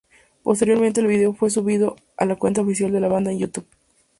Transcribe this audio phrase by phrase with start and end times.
[0.41, 3.67] Posteriormente, el video fue subido a la cuenta oficial de la banda en YouTube.